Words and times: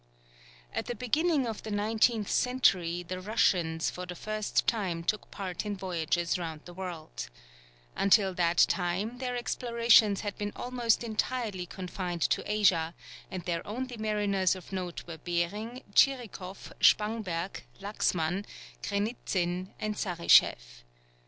At 0.73 0.87
the 0.87 0.95
beginning 0.95 1.45
of 1.45 1.61
the 1.61 1.69
nineteenth 1.69 2.27
century, 2.31 3.03
the 3.03 3.21
Russians 3.21 3.91
for 3.91 4.07
the 4.07 4.15
first 4.15 4.65
time 4.65 5.03
took 5.03 5.29
part 5.29 5.63
in 5.63 5.75
voyages 5.77 6.39
round 6.39 6.61
the 6.65 6.73
world, 6.73 7.29
Until 7.95 8.33
that 8.33 8.57
time 8.67 9.19
their 9.19 9.37
explorations 9.37 10.21
had 10.21 10.35
been 10.39 10.53
almost 10.55 11.03
entirely 11.03 11.67
confined 11.67 12.23
to 12.31 12.51
Asia, 12.51 12.95
and 13.29 13.43
their 13.45 13.61
only 13.67 13.95
mariners 13.95 14.55
of 14.55 14.71
note 14.71 15.03
were 15.05 15.19
Behring, 15.19 15.83
Tchirikoff, 15.93 16.71
Spangberg, 16.81 17.61
Laxman, 17.79 18.45
Krenitzin, 18.81 19.67
and 19.79 19.95
Saryscheff. 19.95 20.83